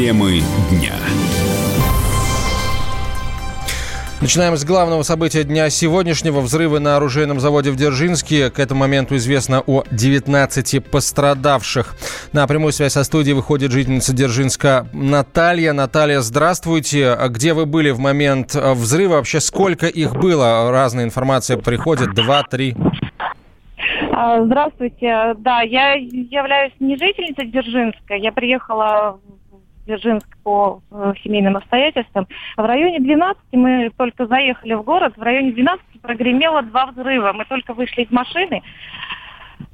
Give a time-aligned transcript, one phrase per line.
[0.00, 0.94] Темы дня.
[4.22, 6.40] Начинаем с главного события дня сегодняшнего.
[6.40, 8.48] Взрывы на оружейном заводе в Дзержинске.
[8.50, 11.96] К этому моменту известно о 19 пострадавших.
[12.32, 15.74] На прямую связь со студией выходит жительница Дзержинска Наталья.
[15.74, 17.14] Наталья, здравствуйте.
[17.28, 19.16] Где вы были в момент взрыва?
[19.16, 20.70] Вообще сколько их было?
[20.70, 22.14] Разная информация приходит.
[22.14, 22.74] Два, три?
[24.12, 25.34] А, здравствуйте.
[25.40, 28.14] Да, я являюсь не жительницей Дзержинска.
[28.14, 29.20] Я приехала
[29.86, 32.26] Дзержинск по э, семейным обстоятельствам.
[32.56, 37.32] В районе 12 мы только заехали в город, в районе 12 прогремело два взрыва.
[37.32, 38.62] Мы только вышли из машины,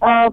[0.00, 0.28] э,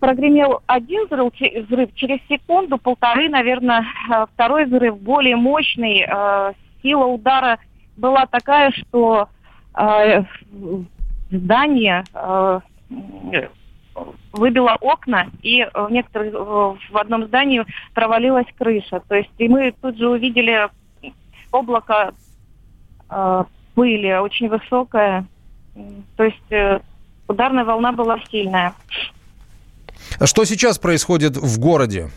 [0.00, 1.32] прогремел один взрыв,
[1.66, 6.06] взрыв через секунду, полторы, наверное, э, второй взрыв более мощный.
[6.82, 7.58] Сила удара
[7.96, 9.28] была такая, что
[11.30, 12.04] здание
[14.32, 16.34] выбило окна, и в некоторых
[16.90, 19.00] в одном здании провалилась крыша.
[19.08, 20.68] То есть и мы тут же увидели
[21.52, 22.14] облако
[23.10, 23.44] э,
[23.74, 25.26] пыли, очень высокое.
[26.16, 26.80] То есть э,
[27.28, 28.74] ударная волна была сильная.
[30.18, 32.08] А что сейчас происходит в городе?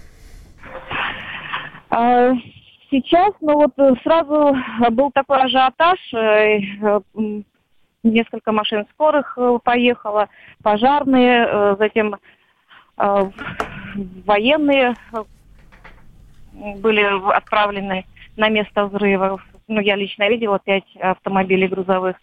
[1.89, 2.31] А,
[2.89, 4.55] сейчас, ну вот сразу
[4.91, 5.99] был такой ажиотаж.
[6.13, 6.59] Э,
[8.03, 10.29] несколько машин скорых э, поехало,
[10.63, 12.15] пожарные, э, затем
[12.97, 13.29] э,
[14.25, 14.95] военные
[16.53, 18.05] были отправлены
[18.37, 19.39] на место взрыва.
[19.67, 22.15] Ну, я лично видела пять автомобилей грузовых,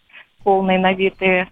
[0.42, 1.48] полные, набитые,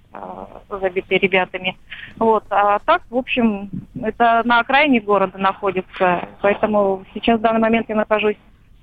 [0.69, 1.77] забитые ребятами.
[2.17, 2.45] Вот.
[2.51, 6.29] А так, в общем, это на окраине города находится.
[6.41, 8.37] Поэтому сейчас в данный момент я нахожусь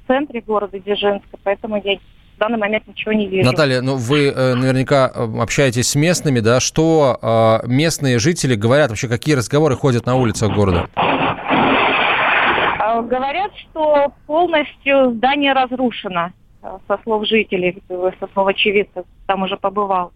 [0.03, 1.99] в центре города Дзержинска, поэтому я
[2.41, 3.49] данный момент ничего не вижу.
[3.49, 6.59] Наталья, ну вы э, наверняка э, общаетесь с местными, да?
[6.59, 10.89] Что э, местные жители говорят вообще, какие разговоры ходят на улицах города?
[10.95, 16.31] А, говорят, что полностью здание разрушено,
[16.63, 20.11] э, со слов жителей, со слов очевидцев, там уже побывал.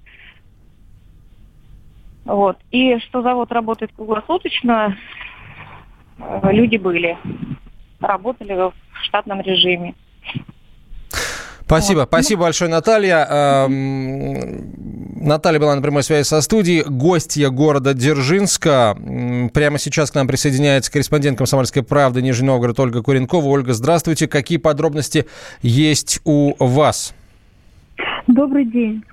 [2.26, 2.58] Вот.
[2.72, 4.98] И что завод работает круглосуточно,
[6.42, 7.20] люди были,
[8.00, 9.94] работали в штатном режиме.
[11.66, 12.10] Спасибо, вот.
[12.10, 13.26] спасибо большое, Наталья.
[13.28, 18.96] Эм, Наталья была на прямой связи со студией, гостья города Дзержинска.
[19.52, 23.46] Прямо сейчас к нам присоединяется корреспондент «Комсомольской правды» Нижний Новгород Ольга Куренкова.
[23.46, 24.28] Ольга, здравствуйте.
[24.28, 25.26] Какие подробности
[25.64, 27.16] есть у вас?
[28.28, 29.04] Добрый день.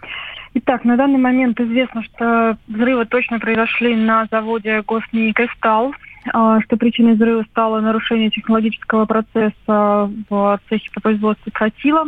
[0.55, 5.95] Итак, на данный момент известно, что взрывы точно произошли на заводе «Госнии Кристалл»,
[6.27, 12.06] что причиной взрыва стало нарушение технологического процесса в цехе по производству тротила.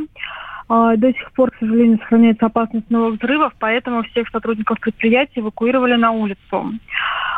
[0.68, 5.94] А, до сих пор, к сожалению, сохраняется опасность новых взрывов, поэтому всех сотрудников предприятия эвакуировали
[5.94, 6.72] на улицу.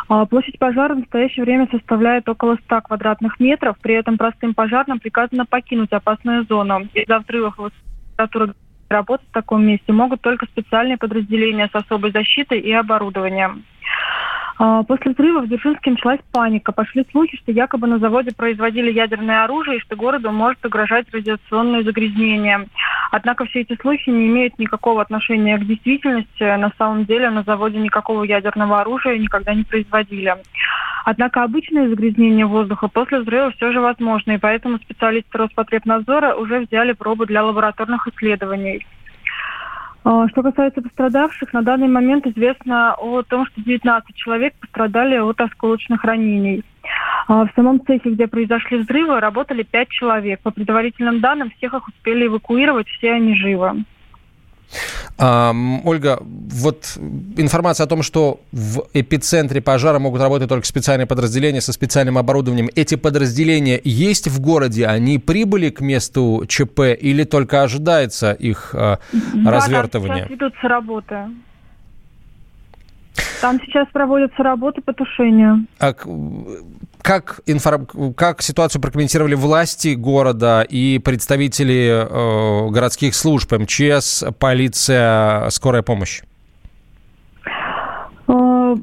[0.08, 5.00] А, площадь пожара в настоящее время составляет около 100 квадратных метров, при этом простым пожарным
[5.00, 6.88] приказано покинуть опасную зону.
[6.94, 7.56] Из-за взрывов
[8.10, 8.54] температура
[8.88, 13.64] работать в таком месте могут только специальные подразделения с особой защитой и оборудованием.
[14.58, 16.72] А, после взрыва в Дзержинске началась паника.
[16.72, 21.82] Пошли слухи, что якобы на заводе производили ядерное оружие и что городу может угрожать радиационное
[21.82, 22.66] загрязнение.
[23.10, 26.42] Однако все эти слухи не имеют никакого отношения к действительности.
[26.42, 30.34] На самом деле на заводе никакого ядерного оружия никогда не производили.
[31.04, 36.94] Однако обычное загрязнение воздуха после взрыва все же возможно, и поэтому специалисты Роспотребнадзора уже взяли
[36.94, 38.84] пробы для лабораторных исследований.
[40.08, 45.40] А, что касается пострадавших, на данный момент известно о том, что 19 человек пострадали от
[45.40, 46.62] осколочных ранений.
[47.26, 50.38] А, в самом цехе, где произошли взрывы, работали 5 человек.
[50.42, 53.84] По предварительным данным, всех их успели эвакуировать, все они живы.
[55.18, 56.98] Ольга, вот
[57.36, 62.68] информация о том, что в эпицентре пожара могут работать только специальные подразделения со специальным оборудованием.
[62.74, 64.86] Эти подразделения есть в городе?
[64.86, 68.98] Они прибыли к месту ЧП или только ожидается их да,
[69.44, 70.24] развертывание?
[70.24, 71.16] Да, сейчас ведутся работы.
[73.40, 75.66] Там сейчас проводятся работы по тушению.
[75.78, 75.94] А
[77.02, 77.86] как, информ...
[78.14, 86.22] как ситуацию прокомментировали власти города и представители э, городских служб, МЧС, полиция, скорая помощь?
[88.26, 88.74] Э,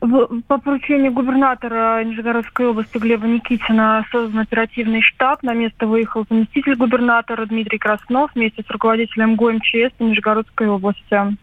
[0.00, 5.42] по поручению губернатора Нижегородской области Глеба Никитина создан оперативный штаб.
[5.42, 11.36] На место выехал заместитель губернатора Дмитрий Краснов вместе с руководителем ГОМЧС Нижегородской области.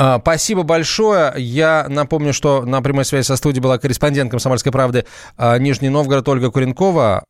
[0.00, 1.32] А, спасибо большое.
[1.36, 5.06] Я напомню, что на прямой связи со студией была корреспондент «Комсомольской правды»
[5.36, 7.24] а, Нижний Новгород Ольга Куренкова.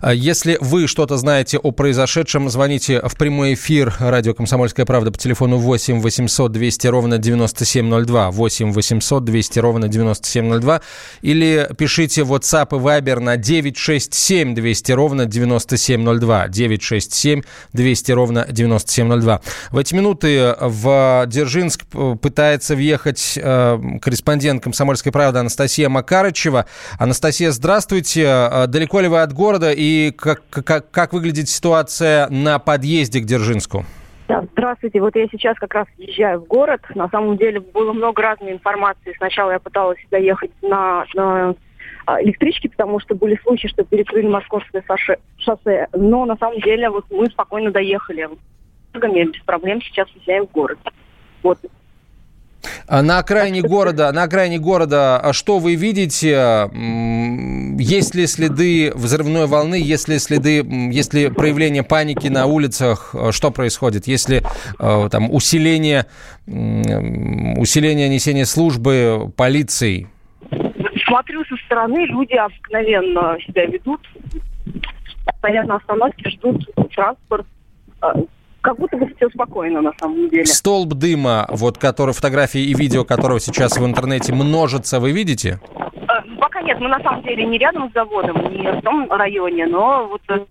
[0.00, 5.18] А если вы что-то знаете о произошедшем, звоните в прямой эфир радио «Комсомольская правда» по
[5.18, 10.80] телефону 8 800 200 ровно 9702, 8 800 200 ровно 9702,
[11.22, 17.42] или пишите WhatsApp и Viber на 967 200 ровно 9702, 967
[17.72, 19.40] 200 ровно 9702.
[19.70, 21.84] В эти минуты в Дзержинск
[22.20, 26.66] пытается въехать э, корреспондент «Комсомольской правды» Анастасия Макарычева.
[26.98, 28.24] Анастасия, здравствуйте.
[28.24, 33.24] Э, далеко ли вы от города и как, как, как выглядит ситуация на подъезде к
[33.24, 33.84] Дзержинску?
[34.28, 35.00] Да, здравствуйте.
[35.00, 36.80] Вот я сейчас как раз езжаю в город.
[36.94, 39.14] На самом деле было много разной информации.
[39.18, 41.54] Сначала я пыталась доехать на, на
[42.06, 44.82] а, электричке, потому что были случаи, что перекрыли московское
[45.38, 45.88] шоссе.
[45.92, 48.28] Но на самом деле вот мы спокойно доехали.
[48.94, 50.78] Без проблем сейчас езжаем в город.
[51.42, 51.58] Вот
[52.88, 56.68] на окраине города, на окраине города, а что вы видите?
[57.78, 59.76] Есть ли следы взрывной волны?
[59.76, 63.14] Есть ли следы, есть ли проявление паники на улицах?
[63.30, 64.06] Что происходит?
[64.06, 64.42] Есть ли
[64.78, 66.06] там усиление,
[66.46, 70.08] усиление несения службы полицией?
[71.06, 74.00] Смотрю со стороны, люди обыкновенно себя ведут.
[75.38, 76.64] Стоят на остановке, ждут
[76.94, 77.46] транспорт
[78.66, 80.44] как будто бы все спокойно на самом деле.
[80.44, 85.60] Столб дыма, вот который фотографии и видео которого сейчас в интернете множится, вы видите?
[85.78, 89.66] Э, пока нет, мы на самом деле не рядом с заводом, не в том районе,
[89.66, 90.44] но вот э,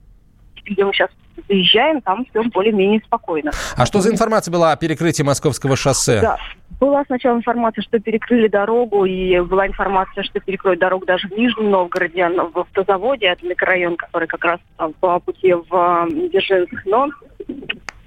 [0.63, 1.09] где мы сейчас
[1.49, 3.51] заезжаем, там все более-менее спокойно.
[3.75, 6.21] А что за информация была о перекрытии московского шоссе?
[6.21, 6.37] Да.
[6.79, 11.69] Была сначала информация, что перекрыли дорогу, и была информация, что перекроют дорогу даже в Нижнем
[11.69, 14.59] Новгороде, в автозаводе, это микрорайон, который как раз
[15.01, 16.85] по пути в Дзержинск.
[16.85, 17.09] Но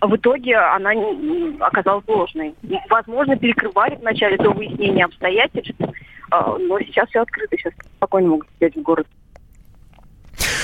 [0.01, 0.93] в итоге она
[1.61, 2.55] оказалась ложной.
[2.89, 5.75] Возможно, перекрывали вначале до выяснения обстоятельств,
[6.31, 9.07] а, но сейчас все открыто, сейчас спокойно могут сидеть в город.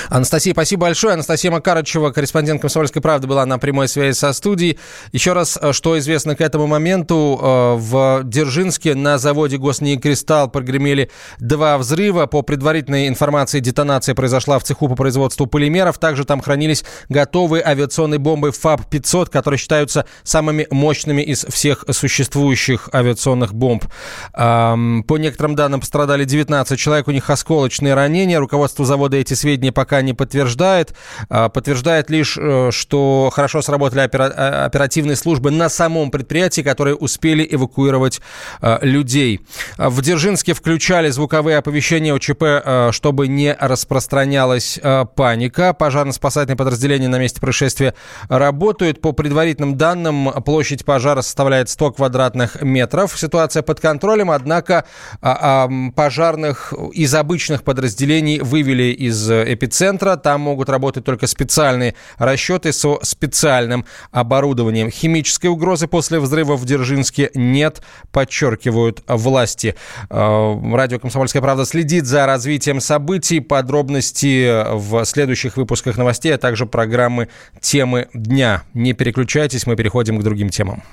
[0.09, 1.13] Анастасия, спасибо большое.
[1.13, 4.79] Анастасия Макарычева, корреспондент «Комсомольской правды», была на прямой связи со студией.
[5.11, 10.49] Еще раз, э, что известно к этому моменту, э, в Дзержинске на заводе «Госнии Кристалл»
[10.49, 11.09] прогремели
[11.39, 12.25] два взрыва.
[12.25, 15.97] По предварительной информации, детонация произошла в цеху по производству полимеров.
[15.97, 23.53] Также там хранились готовые авиационные бомбы ФАБ-500, которые считаются самыми мощными из всех существующих авиационных
[23.53, 23.85] бомб.
[24.33, 28.39] По некоторым данным пострадали 19 человек, у них осколочные ранения.
[28.39, 30.95] Руководство завода эти сведения пока не подтверждает.
[31.29, 37.47] А, подтверждает лишь, э, что хорошо сработали э, оперативные службы на самом предприятии, которые успели
[37.47, 38.21] эвакуировать
[38.61, 39.41] э, людей.
[39.77, 44.79] В Дзержинске включали звуковые оповещения ОЧП, чтобы не распространялась
[45.15, 45.75] паника.
[45.77, 47.93] Пожарно-спасательные подразделения на месте происшествия
[48.29, 49.01] работают.
[49.01, 53.19] По предварительным данным, площадь пожара составляет 100 квадратных метров.
[53.19, 54.85] Ситуация под контролем, однако
[55.21, 60.15] а, а, пожарных из обычных подразделений вывели из эпицентра центра.
[60.15, 64.89] Там могут работать только специальные расчеты со специальным оборудованием.
[64.89, 67.81] Химической угрозы после взрыва в Дзержинске нет,
[68.11, 69.75] подчеркивают власти.
[70.09, 73.39] Э, радио «Комсомольская правда» следит за развитием событий.
[73.39, 77.29] Подробности в следующих выпусках новостей, а также программы
[77.59, 78.63] «Темы дня».
[78.73, 80.83] Не переключайтесь, мы переходим к другим темам.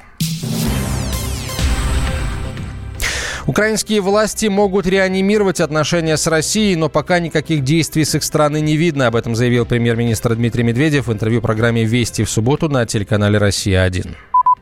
[3.46, 8.76] Украинские власти могут реанимировать отношения с Россией, но пока никаких действий с их стороны не
[8.76, 9.08] видно.
[9.08, 14.14] Об этом заявил премьер-министр Дмитрий Медведев в интервью программе «Вести» в субботу на телеканале «Россия-1».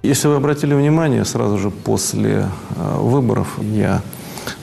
[0.02, 2.46] Если вы обратили внимание, сразу же после
[2.76, 4.00] э, выборов я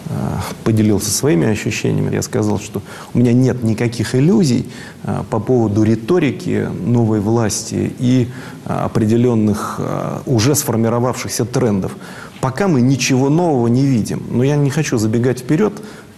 [0.07, 0.13] э,
[0.63, 2.15] поделился своими ощущениями.
[2.15, 2.81] Я сказал, что
[3.13, 4.68] у меня нет никаких иллюзий
[5.03, 8.30] э, по поводу риторики новой власти и
[8.65, 9.80] определенных
[10.25, 11.95] уже сформировавшихся трендов.
[12.41, 14.23] Пока мы ничего нового не видим.
[14.29, 15.73] Но я не хочу забегать вперед.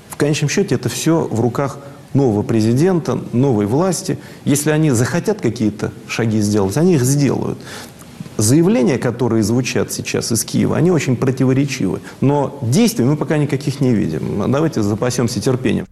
[0.09, 1.79] В конечном счете это все в руках
[2.13, 4.17] нового президента, новой власти.
[4.45, 7.59] Если они захотят какие-то шаги сделать, они их сделают.
[8.38, 11.99] Заявления, которые звучат сейчас из Киева, они очень противоречивы.
[12.21, 14.49] Но действий мы пока никаких не видим.
[14.49, 15.85] Давайте запасемся терпением.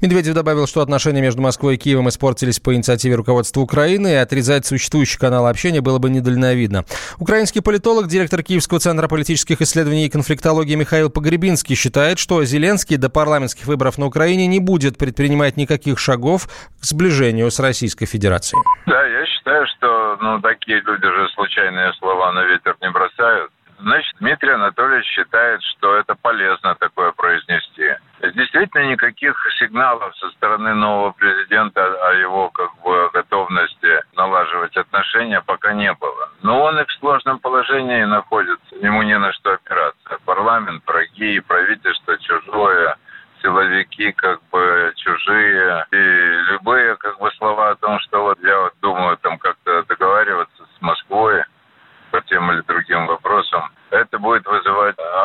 [0.00, 4.66] Медведев добавил, что отношения между Москвой и Киевом испортились по инициативе руководства Украины, и отрезать
[4.66, 6.84] существующий канал общения было бы недальновидно.
[7.18, 13.08] Украинский политолог, директор Киевского центра политических исследований и конфликтологии Михаил Погребинский считает, что Зеленский до
[13.08, 16.48] парламентских выборов на Украине не будет предпринимать никаких шагов
[16.80, 18.62] к сближению с Российской Федерацией.
[18.86, 23.50] Да, я считаю, что ну, такие люди же случайные слова на ветер не бросают.
[23.78, 27.94] Значит, Дмитрий Анатольевич считает, что это полезно такое произнести.
[28.22, 35.74] Действительно, никаких сигналов со стороны нового президента о его как бы готовности налаживать отношения пока
[35.74, 36.30] не было.
[36.42, 38.76] Но он и в сложном положении находится.
[38.80, 40.18] Ему не на что опираться.
[40.24, 42.96] Парламент, враги, правительство чужое,
[43.42, 45.86] силовики как бы чужие.
[45.92, 45.96] И
[46.50, 47.76] любые как бы слова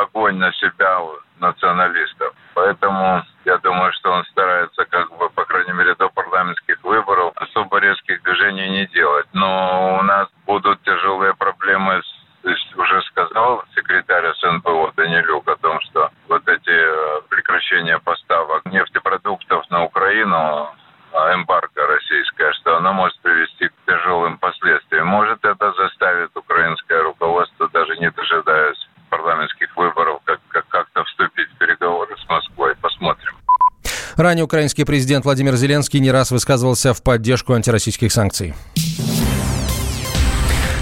[0.01, 0.99] огонь на себя
[1.39, 2.33] националистов.
[2.53, 7.79] Поэтому я думаю, что он старается, как бы, по крайней мере, до парламентских выборов особо
[7.79, 9.27] резких движений не делать.
[9.33, 15.55] Но у нас будут тяжелые проблемы с то есть уже сказал секретарь СНБО Данилюк о
[15.57, 20.67] том, что вот эти э, прекращения поставок нефтепродуктов на Украину,
[21.13, 25.07] а, эмбарго российское, что оно может привести к тяжелым последствиям.
[25.07, 31.57] Может это заставит украинское руководство, даже не дожидаясь парламентских выборов, как, как, как-то вступить в
[31.57, 32.75] переговоры с Москвой.
[32.81, 33.33] Посмотрим.
[34.21, 38.53] Ранее украинский президент Владимир Зеленский не раз высказывался в поддержку антироссийских санкций.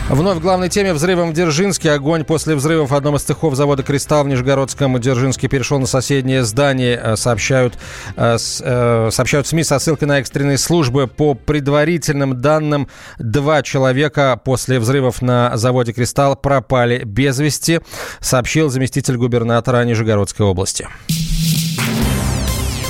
[0.09, 1.91] Вновь в главной теме взрывом в Дзержинске.
[1.91, 6.43] Огонь после взрыва в одном из цехов завода «Кристалл» в Нижегородском Дзержинске перешел на соседнее
[6.43, 7.75] здание, э, сообщают,
[8.17, 11.07] э, э, сообщают СМИ со ссылкой на экстренные службы.
[11.07, 17.79] По предварительным данным, два человека после взрывов на заводе «Кристалл» пропали без вести,
[18.19, 20.89] сообщил заместитель губернатора Нижегородской области.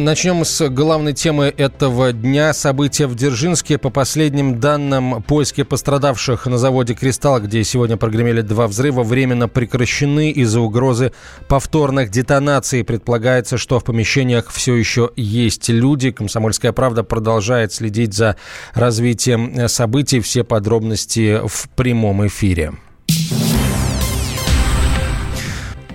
[0.00, 2.52] Начнем с главной темы этого дня.
[2.52, 3.78] События в Дзержинске.
[3.78, 10.32] По последним данным, поиски пострадавших на заводе «Кристалл», где сегодня прогремели два взрыва, временно прекращены
[10.32, 11.12] из-за угрозы
[11.46, 12.82] повторных детонаций.
[12.82, 16.10] Предполагается, что в помещениях все еще есть люди.
[16.10, 18.34] «Комсомольская правда» продолжает следить за
[18.74, 20.18] развитием событий.
[20.18, 22.72] Все подробности в прямом эфире.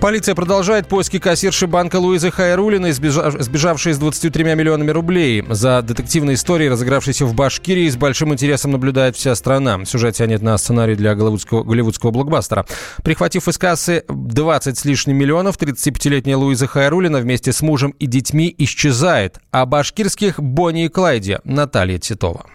[0.00, 5.44] Полиция продолжает поиски кассирши банка Луизы Хайрулиной, сбежавшей с 23 миллионами рублей.
[5.50, 9.84] За детективной историей, разыгравшейся в Башкирии, с большим интересом наблюдает вся страна.
[9.84, 12.64] Сюжет тянет на сценарий для голливудского, голливудского блокбастера.
[13.04, 18.54] Прихватив из кассы 20 с лишним миллионов, 35-летняя Луиза Хайрулина вместе с мужем и детьми
[18.56, 19.38] исчезает.
[19.50, 22.46] А башкирских Бонни и Клайде Наталья Титова.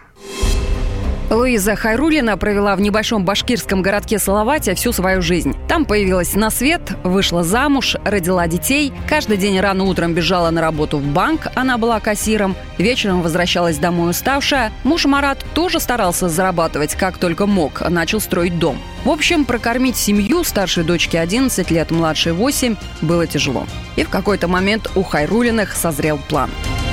[1.30, 5.56] Луиза Хайрулина провела в небольшом башкирском городке Салавате всю свою жизнь.
[5.68, 8.94] Там появилась на свет, вышла замуж, родила детей.
[9.10, 12.56] Каждый день рано утром бежала на работу в банк, она была кассиром.
[12.78, 14.72] Вечером возвращалась домой уставшая.
[14.84, 18.78] Муж Марат тоже старался зарабатывать как только мог, начал строить дом.
[19.04, 23.66] В общем, прокормить семью старшей дочки 11 лет, младшей 8 было тяжело.
[23.96, 26.52] И в какой-то момент у Хайрулиных созрел план–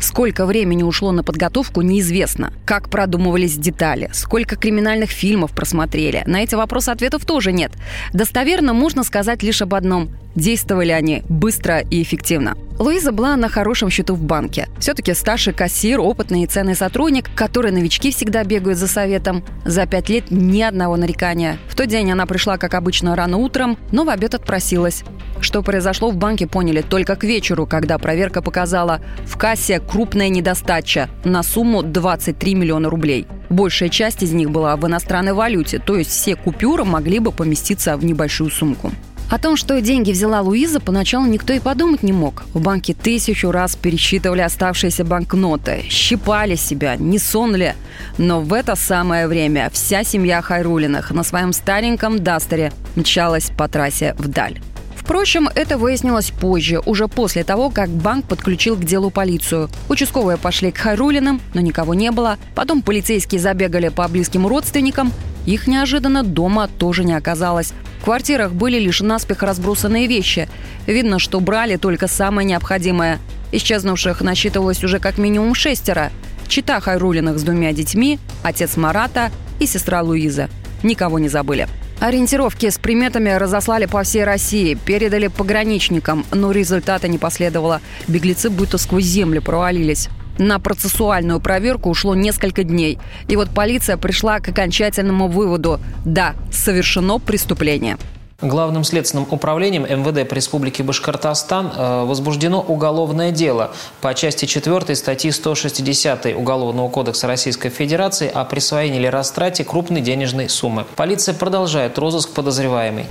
[0.00, 2.52] Сколько времени ушло на подготовку, неизвестно.
[2.64, 6.22] Как продумывались детали, сколько криминальных фильмов просмотрели.
[6.26, 7.72] На эти вопросы ответов тоже нет.
[8.12, 10.10] Достоверно можно сказать лишь об одном.
[10.34, 12.56] Действовали они быстро и эффективно.
[12.76, 14.68] Луиза была на хорошем счету в банке.
[14.80, 19.44] Все-таки старший кассир, опытный и ценный сотрудник, который новички всегда бегают за советом.
[19.64, 21.58] За пять лет ни одного нарекания.
[21.68, 25.04] В тот день она пришла, как обычно, рано утром, но в обед отпросилась.
[25.40, 31.08] Что произошло в банке, поняли только к вечеру, когда проверка показала в кассе крупная недостача
[31.24, 33.28] на сумму 23 миллиона рублей.
[33.50, 37.96] Большая часть из них была в иностранной валюте, то есть все купюры могли бы поместиться
[37.96, 38.90] в небольшую сумку.
[39.30, 42.44] О том, что деньги взяла Луиза, поначалу никто и подумать не мог.
[42.52, 47.72] В банке тысячу раз пересчитывали оставшиеся банкноты, щипали себя, не сон ли.
[48.18, 54.14] Но в это самое время вся семья Хайрулиных на своем стареньком Дастере мчалась по трассе
[54.18, 54.60] вдаль.
[54.94, 59.68] Впрочем, это выяснилось позже, уже после того, как банк подключил к делу полицию.
[59.90, 62.38] Участковые пошли к Хайрулиным, но никого не было.
[62.54, 65.12] Потом полицейские забегали по близким родственникам.
[65.44, 67.74] Их неожиданно дома тоже не оказалось.
[68.00, 70.48] В квартирах были лишь наспех разбросанные вещи.
[70.86, 73.18] Видно, что брали только самое необходимое.
[73.52, 76.10] Исчезнувших насчитывалось уже как минимум шестеро.
[76.48, 80.50] Чита Хайрулиных с двумя детьми, отец Марата и сестра Луиза.
[80.82, 81.68] Никого не забыли.
[82.00, 87.80] Ориентировки с приметами разослали по всей России, передали пограничникам, но результата не последовало.
[88.08, 90.08] Беглецы будто сквозь землю провалились.
[90.38, 92.98] На процессуальную проверку ушло несколько дней.
[93.28, 97.96] И вот полиция пришла к окончательному выводу– да, совершено преступление.
[98.40, 105.30] Главным следственным управлением МВД по Республике Башкортостан э, возбуждено уголовное дело по части 4 статьи
[105.30, 110.84] 160 Уголовного кодекса Российской Федерации о присвоении или растрате крупной денежной суммы.
[110.96, 113.06] Полиция продолжает розыск подозреваемой.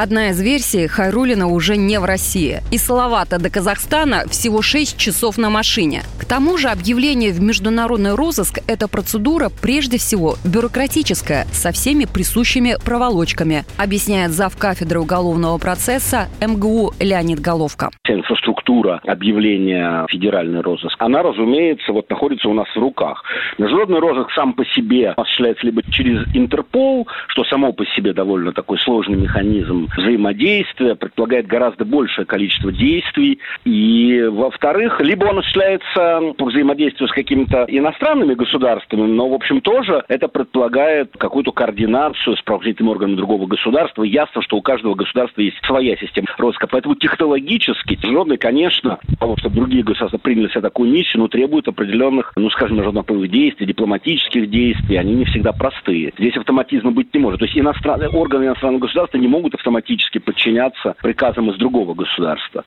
[0.00, 2.58] Одна из версий– Хайрулина уже не в России.
[2.70, 6.02] Из Салавата до Казахстана всего 6 часов на машине.
[6.20, 12.76] К тому же объявление в международный розыск– это процедура прежде всего бюрократическая, со всеми присущими
[12.84, 14.56] проволочками, объясняет зав.
[14.56, 17.90] кафедры уголовного процесса МГУ Леонид Головка.
[18.06, 23.24] Инфраструктура объявления федеральный розыск, она, разумеется, вот находится у нас в руках.
[23.58, 28.78] Международный розыск сам по себе осуществляется либо через Интерпол, что само по себе довольно такой
[28.78, 33.38] сложный механизм взаимодействия, предполагает гораздо большее количество действий.
[33.64, 40.04] И, во-вторых, либо он осуществляется по взаимодействию с какими-то иностранными государствами, но, в общем, тоже
[40.08, 44.02] это предполагает какую-то координацию с правоохранительными органами другого государства.
[44.02, 46.66] Ясно, что у каждого государства есть своя система розыска.
[46.66, 52.32] Поэтому технологически международный, конечно, того, чтобы другие государства приняли себе такую миссию, но требует определенных,
[52.36, 54.96] ну, скажем, международных действий, дипломатических действий.
[54.96, 56.12] Они не всегда простые.
[56.18, 57.40] Здесь автоматизма быть не может.
[57.40, 62.64] То есть иностранные, органы иностранного государства не могут автоматически автоматически подчиняться приказам из другого государства.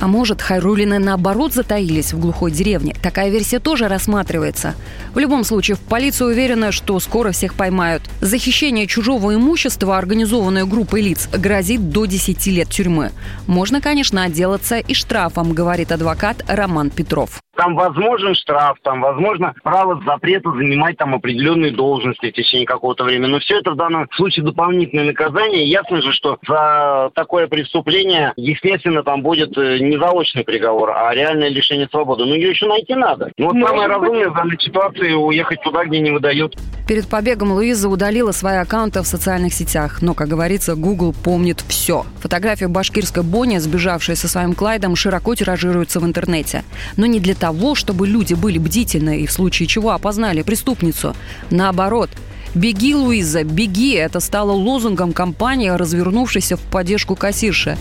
[0.00, 2.94] А может, Хайрулины наоборот затаились в глухой деревне?
[3.02, 4.74] Такая версия тоже рассматривается.
[5.14, 8.02] В любом случае, в полиции уверена, что скоро всех поймают.
[8.20, 13.12] За хищение чужого имущества, организованной группой лиц, грозит до 10 лет тюрьмы.
[13.46, 17.40] Можно, конечно, отделаться и штрафом, говорит адвокат Роман Петров.
[17.62, 23.30] Там возможен штраф, там возможно право запрета занимать там определенные должности в течение какого-то времени.
[23.30, 25.64] Но все это в данном случае дополнительное наказание.
[25.68, 31.50] Ясно же, что за такое преступление, естественно, там будет э, не заочный приговор, а реальное
[31.50, 32.24] лишение свободы.
[32.24, 33.30] Но ее еще найти надо.
[33.38, 36.56] Ну вот самое разумное в данной ситуации уехать туда, где не выдают.
[36.88, 40.02] Перед побегом Луиза удалила свои аккаунты в социальных сетях.
[40.02, 42.04] Но, как говорится, Google помнит все.
[42.18, 46.64] Фотография башкирской Бони, сбежавшей со своим Клайдом, широко тиражируется в интернете.
[46.96, 51.14] Но не для того, чтобы люди были бдительны и в случае чего опознали преступницу.
[51.50, 52.08] Наоборот,
[52.54, 57.78] «Беги, Луиза, беги!»– это стало лозунгом компании, развернувшейся в поддержку кассирши.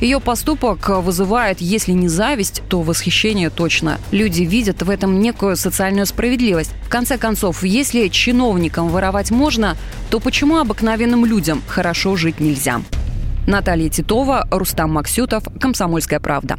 [0.00, 3.98] Ее поступок вызывает, если не зависть, то восхищение точно.
[4.12, 6.72] Люди видят в этом некую социальную справедливость.
[6.84, 9.76] В конце концов, если чиновникам воровать можно,
[10.10, 12.80] то почему обыкновенным людям хорошо жить нельзя?
[13.46, 16.58] Наталья Титова, Рустам Максютов, «Комсомольская правда».